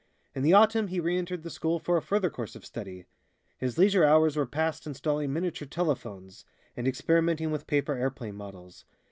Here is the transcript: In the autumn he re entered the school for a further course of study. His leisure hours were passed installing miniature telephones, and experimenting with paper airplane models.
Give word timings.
In 0.33 0.41
the 0.41 0.53
autumn 0.53 0.87
he 0.87 0.99
re 0.99 1.15
entered 1.15 1.43
the 1.43 1.51
school 1.51 1.77
for 1.77 1.95
a 1.95 2.01
further 2.01 2.31
course 2.31 2.55
of 2.55 2.65
study. 2.65 3.05
His 3.59 3.77
leisure 3.77 4.03
hours 4.03 4.35
were 4.35 4.47
passed 4.47 4.87
installing 4.87 5.31
miniature 5.31 5.67
telephones, 5.67 6.43
and 6.75 6.87
experimenting 6.87 7.51
with 7.51 7.67
paper 7.67 7.93
airplane 7.93 8.33
models. 8.35 8.85